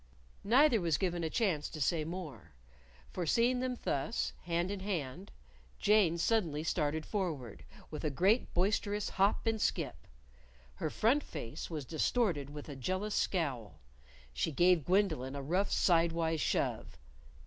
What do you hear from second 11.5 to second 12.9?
was distorted with a